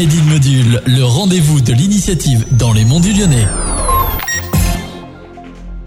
Module, 0.00 0.80
le 0.86 1.04
rendez-vous 1.04 1.60
de 1.60 1.74
l'initiative 1.74 2.46
dans 2.56 2.72
les 2.72 2.86
monts 2.86 3.00
du 3.00 3.12
Lyonnais. 3.12 3.44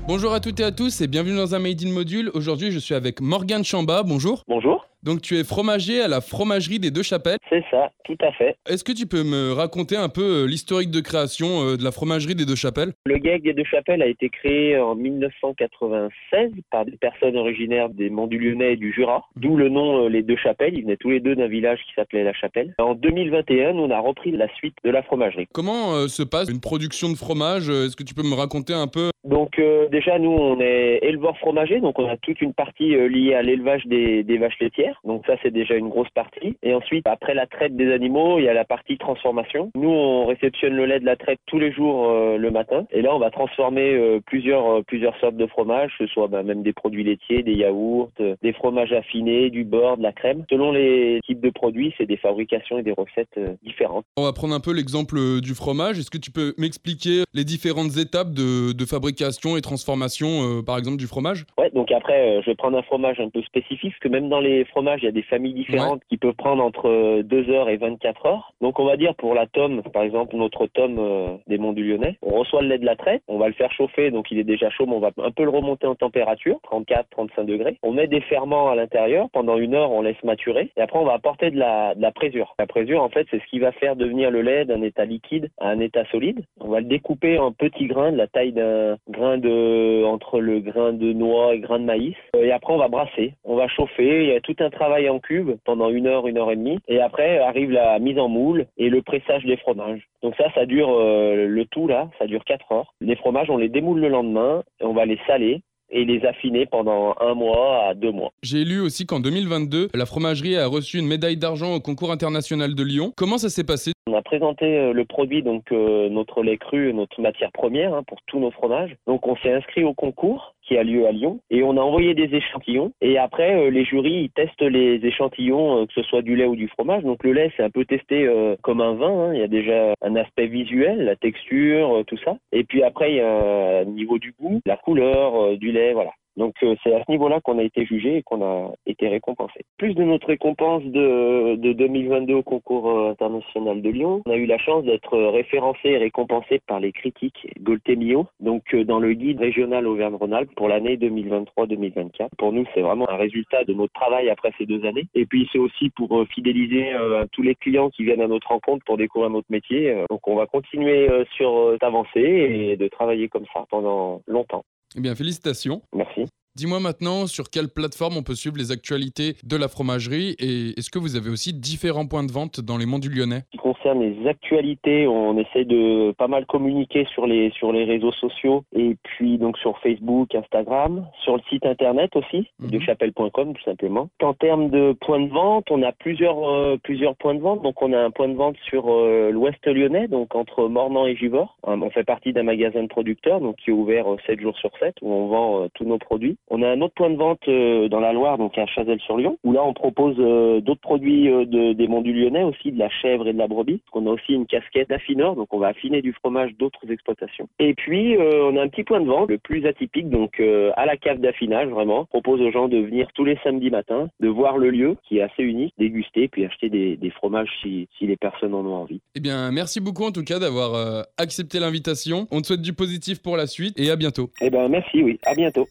Bonjour 0.07 0.33
à 0.33 0.39
toutes 0.39 0.59
et 0.59 0.63
à 0.63 0.71
tous 0.71 1.01
et 1.01 1.07
bienvenue 1.07 1.35
dans 1.35 1.55
un 1.55 1.59
Made 1.59 1.81
in 1.83 1.89
Module. 1.89 2.29
Aujourd'hui, 2.35 2.71
je 2.71 2.77
suis 2.77 2.93
avec 2.93 3.21
Morgane 3.21 3.63
Chamba. 3.63 4.03
Bonjour. 4.03 4.43
Bonjour. 4.47 4.85
Donc, 5.01 5.21
tu 5.21 5.39
es 5.39 5.43
fromager 5.43 5.99
à 5.99 6.07
la 6.07 6.21
fromagerie 6.21 6.79
des 6.79 6.91
Deux 6.91 7.01
Chapelles. 7.01 7.39
C'est 7.53 7.63
ça, 7.69 7.91
tout 8.03 8.17
à 8.21 8.31
fait. 8.31 8.55
Est-ce 8.67 8.83
que 8.83 8.93
tu 8.93 9.05
peux 9.05 9.21
me 9.21 9.53
raconter 9.53 9.95
un 9.95 10.09
peu 10.09 10.23
euh, 10.23 10.47
l'historique 10.47 10.89
de 10.89 11.01
création 11.01 11.61
euh, 11.61 11.77
de 11.77 11.83
la 11.83 11.91
fromagerie 11.91 12.33
des 12.33 12.47
Deux 12.47 12.55
Chapelles? 12.55 12.93
Le 13.05 13.19
GAG 13.19 13.43
des 13.43 13.53
Deux 13.53 13.63
Chapelles 13.63 14.01
a 14.01 14.07
été 14.07 14.29
créé 14.29 14.79
en 14.79 14.95
1996 14.95 16.49
par 16.71 16.83
des 16.85 16.97
personnes 16.97 17.37
originaires 17.37 17.89
des 17.89 18.09
Monts 18.09 18.25
du 18.25 18.39
Lyonnais 18.39 18.73
et 18.73 18.75
du 18.75 18.91
Jura, 18.91 19.25
d'où 19.35 19.55
le 19.55 19.69
nom 19.69 20.05
euh, 20.05 20.09
Les 20.09 20.23
Deux 20.23 20.35
Chapelles. 20.35 20.73
Ils 20.75 20.81
venaient 20.81 20.97
tous 20.97 21.11
les 21.11 21.19
deux 21.19 21.35
d'un 21.35 21.47
village 21.47 21.77
qui 21.85 21.93
s'appelait 21.93 22.23
La 22.23 22.33
Chapelle. 22.33 22.73
En 22.79 22.95
2021, 22.95 23.75
on 23.75 23.91
a 23.91 23.99
repris 23.99 24.31
la 24.31 24.51
suite 24.55 24.77
de 24.83 24.89
la 24.89 25.03
fromagerie. 25.03 25.47
Comment 25.53 26.07
se 26.07 26.23
passe 26.23 26.49
une 26.49 26.59
production 26.59 27.11
de 27.11 27.15
fromage? 27.15 27.69
Est-ce 27.69 27.95
que 27.95 28.01
tu 28.03 28.15
peux 28.15 28.23
me 28.23 28.33
raconter 28.33 28.73
un 28.73 28.87
peu? 28.87 29.11
Donc 29.23 29.57
euh, 29.57 29.87
déjà, 29.87 30.19
nous, 30.19 30.31
on 30.31 30.59
est 30.59 30.99
éleveurs 31.01 31.37
fromagers, 31.37 31.79
donc 31.79 31.97
on 31.97 32.09
a 32.09 32.17
toute 32.17 32.41
une 32.41 32.53
partie 32.53 32.93
euh, 32.93 33.07
liée 33.07 33.33
à 33.33 33.41
l'élevage 33.41 33.85
des, 33.85 34.23
des 34.23 34.37
vaches 34.37 34.59
laitières. 34.59 34.99
Donc 35.05 35.25
ça, 35.25 35.35
c'est 35.41 35.51
déjà 35.51 35.75
une 35.75 35.87
grosse 35.87 36.09
partie. 36.09 36.57
Et 36.61 36.73
ensuite, 36.73 37.07
après 37.07 37.33
la 37.33 37.42
traite 37.45 37.75
des 37.75 37.91
animaux, 37.91 38.39
il 38.39 38.45
y 38.45 38.49
a 38.49 38.53
la 38.53 38.65
partie 38.65 38.97
transformation. 38.97 39.71
Nous, 39.75 39.89
on 39.89 40.25
réceptionne 40.25 40.73
le 40.73 40.85
lait 40.85 40.99
de 40.99 41.05
la 41.05 41.15
traite 41.15 41.39
tous 41.47 41.59
les 41.59 41.71
jours 41.71 42.09
euh, 42.09 42.37
le 42.37 42.51
matin. 42.51 42.85
Et 42.91 43.01
là, 43.01 43.15
on 43.15 43.19
va 43.19 43.31
transformer 43.31 43.93
euh, 43.93 44.19
plusieurs 44.25 44.65
euh, 44.67 44.81
plusieurs 44.85 45.17
sortes 45.19 45.35
de 45.35 45.47
fromages, 45.47 45.91
que 45.97 46.05
ce 46.05 46.13
soit 46.13 46.27
bah, 46.27 46.43
même 46.43 46.63
des 46.63 46.73
produits 46.73 47.03
laitiers, 47.03 47.43
des 47.43 47.53
yaourts, 47.53 48.09
des 48.41 48.53
fromages 48.53 48.93
affinés, 48.93 49.49
du 49.49 49.63
beurre, 49.63 49.97
de 49.97 50.03
la 50.03 50.11
crème. 50.11 50.43
Selon 50.49 50.71
les 50.71 51.19
types 51.25 51.41
de 51.41 51.49
produits, 51.49 51.93
c'est 51.97 52.05
des 52.05 52.17
fabrications 52.17 52.79
et 52.79 52.83
des 52.83 52.91
recettes 52.91 53.39
différentes. 53.63 54.05
On 54.17 54.23
va 54.23 54.33
prendre 54.33 54.53
un 54.53 54.59
peu 54.59 54.73
l'exemple 54.73 55.41
du 55.41 55.53
fromage. 55.53 55.99
Est-ce 55.99 56.11
que 56.11 56.17
tu 56.17 56.31
peux 56.31 56.53
m'expliquer 56.57 57.23
les 57.33 57.43
différentes 57.43 57.97
étapes 57.97 58.31
de, 58.31 58.73
de 58.73 58.85
fabrication 58.85 59.57
et 59.57 59.61
transformation, 59.61 60.63
par 60.65 60.77
exemple, 60.77 60.97
du 60.97 61.07
fromage? 61.07 61.45
Ouais, 61.57 61.69
donc 61.71 61.91
après, 61.91 62.41
je 62.41 62.49
vais 62.49 62.55
prendre 62.55 62.77
un 62.77 62.83
fromage 62.83 63.19
un 63.19 63.29
peu 63.29 63.41
spécifique, 63.41 63.91
parce 63.91 63.99
que 63.99 64.09
même 64.09 64.29
dans 64.29 64.41
les 64.41 64.65
fromages, 64.65 65.01
il 65.01 65.05
y 65.05 65.09
a 65.09 65.11
des 65.11 65.23
familles 65.23 65.53
différentes 65.53 66.01
qui 66.09 66.17
peuvent 66.17 66.33
prendre 66.33 66.63
entre 66.63 67.21
2 67.33 67.49
heures 67.49 67.69
et 67.69 67.77
24 67.77 68.25
heures. 68.27 68.53
Donc 68.61 68.79
on 68.79 68.85
va 68.85 68.95
dire 68.95 69.15
pour 69.15 69.33
la 69.33 69.47
tome, 69.47 69.81
par 69.91 70.03
exemple, 70.03 70.35
notre 70.35 70.67
tome 70.67 70.97
euh, 70.99 71.35
des 71.47 71.57
Monts 71.57 71.73
du 71.73 71.83
Lyonnais, 71.83 72.17
on 72.21 72.37
reçoit 72.37 72.61
le 72.61 72.67
lait 72.67 72.77
de 72.77 72.85
la 72.85 72.95
traite, 72.95 73.23
on 73.27 73.39
va 73.39 73.47
le 73.47 73.53
faire 73.53 73.71
chauffer, 73.71 74.11
donc 74.11 74.29
il 74.29 74.37
est 74.37 74.43
déjà 74.43 74.69
chaud, 74.69 74.85
mais 74.85 74.93
on 74.93 74.99
va 74.99 75.09
un 75.17 75.31
peu 75.31 75.43
le 75.43 75.49
remonter 75.49 75.87
en 75.87 75.95
température, 75.95 76.59
34, 76.63 77.07
35 77.09 77.43
degrés. 77.45 77.77
On 77.81 77.91
met 77.91 78.05
des 78.05 78.21
ferments 78.21 78.69
à 78.69 78.75
l'intérieur, 78.75 79.29
pendant 79.33 79.57
une 79.57 79.73
heure, 79.73 79.91
on 79.91 80.01
laisse 80.01 80.21
maturer, 80.23 80.69
et 80.77 80.81
après 80.81 80.99
on 80.99 81.05
va 81.05 81.13
apporter 81.13 81.49
de 81.49 81.57
la, 81.57 81.95
de 81.95 82.01
la 82.03 82.11
présure. 82.11 82.53
La 82.59 82.67
présure, 82.67 83.01
en 83.01 83.09
fait, 83.09 83.25
c'est 83.31 83.39
ce 83.39 83.47
qui 83.47 83.57
va 83.57 83.71
faire 83.71 83.95
devenir 83.95 84.29
le 84.29 84.41
lait 84.41 84.65
d'un 84.65 84.83
état 84.83 85.05
liquide 85.05 85.49
à 85.59 85.69
un 85.69 85.79
état 85.79 86.05
solide. 86.11 86.43
On 86.59 86.69
va 86.69 86.81
le 86.81 86.85
découper 86.85 87.39
en 87.39 87.51
petits 87.51 87.87
grains, 87.87 88.11
de 88.11 88.17
la 88.17 88.27
taille 88.27 88.51
d'un 88.51 88.97
grain 89.09 89.39
de, 89.39 90.05
entre 90.05 90.39
le 90.39 90.59
grain 90.59 90.93
de 90.93 91.13
noix 91.13 91.55
et 91.55 91.59
grain 91.59 91.79
de 91.79 91.85
maïs. 91.85 92.15
Et 92.37 92.51
après, 92.51 92.73
on 92.73 92.77
va 92.77 92.89
brasser, 92.89 93.33
on 93.43 93.55
va 93.55 93.67
chauffer. 93.67 94.23
Il 94.23 94.29
y 94.29 94.35
a 94.35 94.41
tout 94.41 94.55
un 94.59 94.69
travail 94.69 95.09
en 95.09 95.19
cube 95.19 95.51
pendant 95.65 95.89
une 95.89 96.07
heure, 96.07 96.27
une 96.27 96.37
heure 96.37 96.51
et 96.51 96.55
demie. 96.55 96.79
Et 96.87 96.99
après 96.99 97.12
arrive 97.19 97.71
la 97.71 97.99
mise 97.99 98.19
en 98.19 98.29
moule 98.29 98.67
et 98.77 98.89
le 98.89 99.01
pressage 99.01 99.45
des 99.45 99.57
fromages. 99.57 100.07
Donc 100.21 100.35
ça, 100.37 100.45
ça 100.53 100.65
dure 100.65 100.89
euh, 100.91 101.47
le 101.47 101.65
tout 101.65 101.87
là, 101.87 102.09
ça 102.19 102.27
dure 102.27 102.43
quatre 102.45 102.71
heures. 102.71 102.93
Les 103.01 103.15
fromages, 103.15 103.49
on 103.49 103.57
les 103.57 103.69
démoule 103.69 103.99
le 103.99 104.09
lendemain 104.09 104.63
et 104.79 104.85
on 104.85 104.93
va 104.93 105.05
les 105.05 105.19
saler 105.27 105.61
et 105.93 106.05
les 106.05 106.25
affiner 106.25 106.65
pendant 106.65 107.15
un 107.19 107.35
mois 107.35 107.85
à 107.85 107.93
deux 107.93 108.11
mois. 108.11 108.31
J'ai 108.41 108.65
lu 108.65 108.81
aussi 108.81 109.05
qu'en 109.05 109.19
2022, 109.19 109.89
la 109.93 110.05
fromagerie 110.05 110.57
a 110.57 110.67
reçu 110.67 110.97
une 110.97 111.07
médaille 111.07 111.37
d'argent 111.37 111.75
au 111.75 111.79
concours 111.79 112.11
international 112.11 112.73
de 112.73 112.83
Lyon. 112.83 113.13
Comment 113.15 113.37
ça 113.37 113.49
s'est 113.49 113.63
passé? 113.63 113.91
On 114.07 114.15
a 114.15 114.21
présenté 114.21 114.65
euh, 114.65 114.91
le 114.91 115.05
produit, 115.05 115.43
donc 115.43 115.71
euh, 115.71 116.09
notre 116.09 116.43
lait 116.43 116.57
cru, 116.57 116.93
notre 116.93 117.21
matière 117.21 117.51
première 117.51 117.93
hein, 117.93 118.03
pour 118.07 118.19
tous 118.25 118.39
nos 118.39 118.51
fromages. 118.51 118.95
Donc 119.07 119.27
on 119.27 119.35
s'est 119.37 119.53
inscrit 119.53 119.83
au 119.83 119.93
concours 119.93 120.55
a 120.77 120.83
lieu 120.83 121.05
à 121.07 121.11
Lyon 121.11 121.39
et 121.49 121.63
on 121.63 121.77
a 121.77 121.81
envoyé 121.81 122.13
des 122.13 122.35
échantillons 122.35 122.91
et 123.01 123.17
après 123.17 123.55
euh, 123.55 123.69
les 123.69 123.85
jurys 123.85 124.23
ils 124.23 124.29
testent 124.31 124.61
les 124.61 124.99
échantillons 125.05 125.81
euh, 125.81 125.85
que 125.85 125.93
ce 125.93 126.03
soit 126.03 126.21
du 126.21 126.35
lait 126.35 126.45
ou 126.45 126.55
du 126.55 126.67
fromage. 126.67 127.03
Donc 127.03 127.23
le 127.23 127.33
lait 127.33 127.51
c'est 127.55 127.63
un 127.63 127.69
peu 127.69 127.85
testé 127.85 128.25
euh, 128.25 128.55
comme 128.61 128.81
un 128.81 128.93
vin, 128.93 129.29
hein. 129.29 129.33
il 129.33 129.39
y 129.39 129.43
a 129.43 129.47
déjà 129.47 129.93
un 130.01 130.15
aspect 130.15 130.47
visuel, 130.47 131.05
la 131.05 131.15
texture, 131.15 132.03
tout 132.07 132.17
ça. 132.23 132.37
Et 132.51 132.63
puis 132.63 132.83
après 132.83 133.11
il 133.11 133.17
y 133.17 133.21
a 133.21 133.79
un 133.79 133.85
niveau 133.85 134.17
du 134.17 134.33
goût, 134.39 134.61
la 134.65 134.77
couleur 134.77 135.57
du 135.57 135.71
lait, 135.71 135.93
voilà. 135.93 136.11
Donc 136.37 136.55
euh, 136.63 136.75
c'est 136.83 136.93
à 136.93 137.03
ce 137.03 137.11
niveau-là 137.11 137.41
qu'on 137.41 137.59
a 137.59 137.63
été 137.63 137.85
jugé 137.85 138.17
et 138.17 138.23
qu'on 138.23 138.43
a 138.43 138.71
été 138.85 139.07
récompensé. 139.07 139.61
Plus 139.77 139.93
de 139.93 140.03
notre 140.03 140.27
récompense 140.27 140.83
de, 140.83 141.55
de 141.55 141.73
2022 141.73 142.33
au 142.33 142.43
concours 142.43 142.89
euh, 142.89 143.11
international 143.11 143.81
de 143.81 143.89
Lyon, 143.89 144.21
on 144.25 144.31
a 144.31 144.35
eu 144.35 144.45
la 144.45 144.57
chance 144.57 144.83
d'être 144.83 145.17
référencé 145.17 145.89
et 145.89 145.97
récompensé 145.97 146.59
par 146.65 146.79
les 146.79 146.91
critiques 146.91 147.47
Goltemio, 147.61 148.27
donc 148.39 148.63
euh, 148.73 148.83
dans 148.83 148.99
le 148.99 149.13
guide 149.13 149.39
régional 149.39 149.87
Auvergne-Rhône-Alpes 149.87 150.55
pour 150.55 150.67
l'année 150.67 150.97
2023-2024. 150.97 152.29
Pour 152.37 152.51
nous, 152.51 152.65
c'est 152.73 152.81
vraiment 152.81 153.09
un 153.09 153.17
résultat 153.17 153.63
de 153.63 153.73
notre 153.73 153.93
travail 153.93 154.29
après 154.29 154.51
ces 154.57 154.65
deux 154.65 154.85
années. 154.85 155.07
Et 155.13 155.25
puis 155.25 155.47
c'est 155.51 155.59
aussi 155.59 155.91
pour 155.91 156.17
euh, 156.17 156.25
fidéliser 156.25 156.91
tous 157.31 157.41
les 157.41 157.55
clients 157.55 157.89
qui 157.89 158.03
viennent 158.03 158.21
à 158.21 158.27
notre 158.27 158.47
rencontre 158.47 158.83
pour 158.85 158.97
découvrir 158.97 159.29
notre 159.29 159.47
métier. 159.49 160.03
Donc 160.09 160.27
on 160.27 160.35
va 160.35 160.45
continuer 160.45 161.07
sur 161.35 161.71
cette 161.73 161.83
avancée 161.83 162.19
et 162.19 162.77
de 162.77 162.87
travailler 162.87 163.27
comme 163.29 163.45
ça 163.53 163.65
pendant 163.69 164.21
longtemps. 164.27 164.63
Eh 164.95 165.01
bien, 165.01 165.15
félicitations. 165.15 165.81
Merci. 165.93 166.25
Dis-moi 166.55 166.79
maintenant 166.79 167.25
sur 167.25 167.49
quelle 167.49 167.67
plateforme 167.67 168.15
on 168.15 168.21
peut 168.21 168.35
suivre 168.35 168.57
les 168.57 168.71
actualités 168.71 169.35
de 169.43 169.57
la 169.57 169.67
fromagerie 169.67 170.35
et 170.37 170.77
est-ce 170.77 170.91
que 170.91 170.99
vous 170.99 171.15
avez 171.15 171.31
aussi 171.31 171.51
différents 171.51 172.05
points 172.05 172.23
de 172.23 172.31
vente 172.31 172.61
dans 172.61 172.77
les 172.77 172.85
monts 172.85 172.99
du 172.99 173.09
Lyonnais? 173.09 173.41
Qui 173.51 173.57
concerne 173.57 174.01
les 174.01 174.27
actualités, 174.27 175.07
on 175.07 175.35
essaie 175.39 175.65
de 175.65 176.11
pas 176.11 176.27
mal 176.27 176.45
communiquer 176.45 177.07
sur 177.11 177.25
les 177.25 177.49
sur 177.57 177.71
les 177.71 177.85
réseaux 177.85 178.11
sociaux 178.11 178.63
et 178.75 178.95
puis 179.01 179.39
donc 179.39 179.57
sur 179.57 179.79
Facebook, 179.79 180.35
Instagram, 180.35 181.07
sur 181.23 181.37
le 181.37 181.41
site 181.49 181.65
internet 181.65 182.15
aussi 182.15 182.47
Mhm. 182.59 182.69
de 182.69 182.79
chapelle.com 182.81 183.53
tout 183.55 183.63
simplement. 183.63 184.09
En 184.21 184.35
termes 184.35 184.69
de 184.69 184.95
points 185.01 185.21
de 185.21 185.31
vente, 185.31 185.65
on 185.71 185.81
a 185.81 185.91
plusieurs 185.91 186.37
euh, 186.47 186.77
plusieurs 186.83 187.15
points 187.15 187.33
de 187.33 187.41
vente. 187.41 187.63
Donc 187.63 187.81
on 187.81 187.93
a 187.93 187.97
un 187.99 188.11
point 188.11 188.27
de 188.29 188.35
vente 188.35 188.57
sur 188.69 188.91
euh, 188.93 189.31
l'Ouest 189.31 189.65
lyonnais, 189.65 190.07
donc 190.07 190.35
entre 190.35 190.67
Mornan 190.67 191.07
et 191.07 191.15
Givors. 191.15 191.57
Euh, 191.67 191.77
on 191.81 191.89
fait 191.89 192.03
partie 192.03 192.31
d'un 192.31 192.43
magasin 192.43 192.83
de 192.83 192.87
producteurs 192.89 193.41
donc 193.41 193.55
qui 193.55 193.71
est 193.71 193.73
ouvert 193.73 194.05
euh, 194.13 194.17
7 194.27 194.39
jours 194.39 194.55
sur 194.59 194.69
7 194.79 194.93
où 195.01 195.11
on 195.11 195.27
vend 195.29 195.67
tous 195.73 195.85
nos 195.85 195.97
produits. 195.97 196.37
On 196.49 196.61
a 196.61 196.69
un 196.69 196.81
autre 196.81 196.93
point 196.93 197.09
de 197.09 197.15
vente 197.15 197.41
euh, 197.47 197.87
dans 197.89 197.99
la 197.99 198.13
Loire 198.13 198.37
donc 198.37 198.57
à 198.57 198.65
Chazelles-sur-Lyon 198.65 199.37
où 199.43 199.53
là 199.53 199.63
on 199.63 199.73
propose 199.73 200.15
euh, 200.19 200.61
d'autres 200.61 200.81
produits 200.81 201.29
euh, 201.29 201.45
de, 201.45 201.73
des 201.73 201.87
monts 201.87 202.01
du 202.01 202.13
Lyonnais 202.13 202.43
aussi 202.43 202.71
de 202.71 202.79
la 202.79 202.89
chèvre 202.89 203.27
et 203.27 203.33
de 203.33 203.37
la 203.37 203.47
brebis. 203.47 203.81
On 203.93 204.05
a 204.07 204.11
aussi 204.11 204.33
une 204.33 204.45
casquette 204.45 204.91
affineur, 204.91 205.35
donc 205.35 205.53
on 205.53 205.59
va 205.59 205.67
affiner 205.67 206.01
du 206.01 206.13
fromage 206.13 206.51
d'autres 206.59 206.91
exploitations. 206.91 207.47
Et 207.59 207.73
puis 207.73 208.17
on 208.17 208.57
a 208.57 208.61
un 208.61 208.67
petit 208.67 208.83
point 208.83 208.99
de 208.99 209.07
vente, 209.07 209.29
le 209.29 209.37
plus 209.37 209.65
atypique, 209.65 210.09
donc 210.09 210.39
à 210.39 210.85
la 210.85 210.97
cave 210.97 211.19
d'affinage 211.19 211.69
vraiment. 211.69 212.01
On 212.01 212.05
propose 212.05 212.41
aux 212.41 212.51
gens 212.51 212.67
de 212.67 212.77
venir 212.77 213.07
tous 213.13 213.23
les 213.23 213.37
samedis 213.43 213.69
matins, 213.69 214.09
de 214.19 214.27
voir 214.27 214.57
le 214.57 214.69
lieu 214.69 214.97
qui 215.07 215.17
est 215.17 215.21
assez 215.21 215.43
unique, 215.43 215.73
déguster, 215.77 216.27
puis 216.27 216.45
acheter 216.45 216.69
des, 216.69 216.97
des 216.97 217.09
fromages 217.11 217.49
si, 217.61 217.87
si 217.97 218.07
les 218.07 218.17
personnes 218.17 218.53
en 218.53 218.65
ont 218.65 218.75
envie. 218.75 219.01
Eh 219.15 219.19
bien, 219.19 219.51
merci 219.51 219.79
beaucoup 219.79 220.03
en 220.03 220.11
tout 220.11 220.23
cas 220.23 220.39
d'avoir 220.39 221.05
accepté 221.17 221.59
l'invitation. 221.59 222.27
On 222.31 222.41
te 222.41 222.47
souhaite 222.47 222.61
du 222.61 222.73
positif 222.73 223.21
pour 223.21 223.37
la 223.37 223.47
suite 223.47 223.79
et 223.79 223.89
à 223.89 223.95
bientôt. 223.95 224.29
Eh 224.41 224.49
ben 224.49 224.67
merci, 224.67 225.03
oui, 225.03 225.19
à 225.25 225.35
bientôt. 225.35 225.67